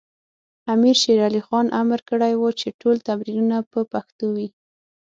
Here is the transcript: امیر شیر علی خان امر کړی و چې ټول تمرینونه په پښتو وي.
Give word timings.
امیر 0.73 0.95
شیر 1.01 1.19
علی 1.27 1.41
خان 1.47 1.65
امر 1.81 1.99
کړی 2.09 2.33
و 2.37 2.43
چې 2.59 2.67
ټول 2.81 2.95
تمرینونه 3.07 3.57
په 3.71 3.79
پښتو 3.91 4.25
وي. 4.35 4.47